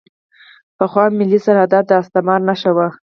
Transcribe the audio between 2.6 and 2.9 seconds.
وو.